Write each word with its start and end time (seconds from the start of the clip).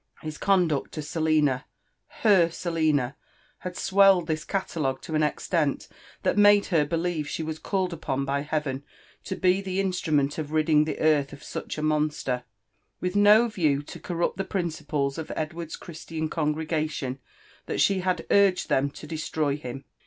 Bis 0.23 0.39
conduct 0.39 0.93
to 0.93 1.01
8e1ina— 1.01 1.65
Heb 2.23 2.49
SaOiA, 2.49 3.13
hid 3.63 3.77
swelled 3.77 4.27
tbia 4.29 4.39
cilalogoe 4.47 4.99
to 4.99 5.11
bb 5.11 5.29
extent 5.29 5.87
that 6.23 6.39
made 6.39 6.63
bcr 6.63 6.87
belieTe 6.89 7.27
she 7.27 7.43
wu 7.43 7.53
called 7.57 7.93
upon 7.93 8.25
bj 8.25 8.47
HeaveD 8.47 8.81
to 9.25 9.35
be 9.35 9.61
the 9.61 9.77
JDStrumeDt 9.79 10.39
of 10.39 10.51
ridding 10.53 10.85
the 10.85 10.97
earth 10.99 11.33
of 11.33 11.41
Buoh 11.41 11.77
a 11.77 11.81
monaler. 11.83 12.01
It 12.01 12.01
was, 12.07 12.23
therefore, 12.23 12.45
with 12.99 13.15
no 13.15 13.47
view 13.47 13.83
to 13.83 13.99
corrupt 13.99 14.39
tbe 14.39 14.47
piiDciples 14.49 15.19
of 15.19 15.31
Ed 15.35 15.53
ward's 15.53 15.75
Christian 15.75 16.29
congregation 16.29 17.19
that 17.67 17.79
She 17.79 17.99
had 17.99 18.25
urged 18.31 18.69
them 18.69 18.89
to 18.89 19.05
destroy 19.05 19.55
him. 19.55 19.83